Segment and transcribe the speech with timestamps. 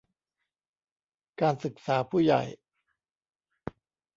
[1.41, 2.43] การศึกษาผู้ใหญ่